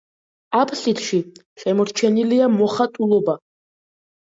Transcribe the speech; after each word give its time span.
აბსიდში 0.61 1.19
შემორჩენილია 1.65 2.49
მოხატულობა. 2.57 3.39